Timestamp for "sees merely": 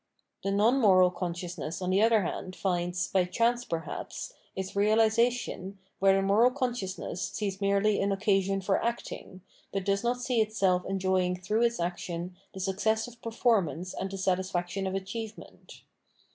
7.29-8.01